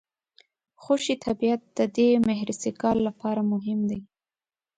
[0.83, 3.99] خوشي طبیعت د دې مهرسګال لپاره مهم دی.